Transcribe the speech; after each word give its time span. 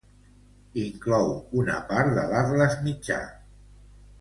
Inclou 0.83 1.29
una 1.63 1.75
part 1.91 2.17
de 2.17 2.25
l'Atles 2.33 2.77
Mitjà. 2.89 3.21